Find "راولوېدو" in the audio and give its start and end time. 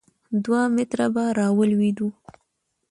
1.37-2.07